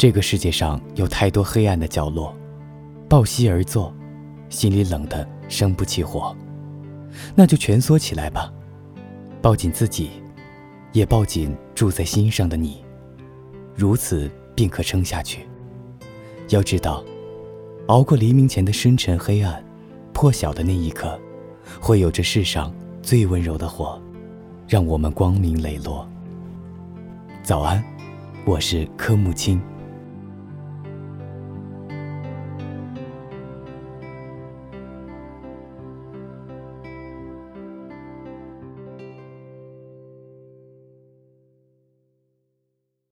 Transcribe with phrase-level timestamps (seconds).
[0.00, 2.34] 这个世界上有太多黑暗的角落，
[3.06, 3.94] 抱膝而坐，
[4.48, 6.34] 心里冷得生不起火，
[7.34, 8.50] 那就蜷缩起来吧，
[9.42, 10.08] 抱紧自己，
[10.92, 12.82] 也抱紧住在心上的你，
[13.76, 15.46] 如此便可撑下去。
[16.48, 17.04] 要知道，
[17.88, 19.62] 熬过黎明前的深沉黑暗，
[20.14, 21.20] 破晓的那一刻，
[21.78, 24.00] 会有这世上最温柔的火，
[24.66, 26.08] 让我们光明磊落。
[27.42, 27.84] 早安，
[28.46, 29.60] 我是柯木青。